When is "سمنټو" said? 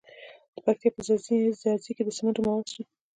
2.17-2.41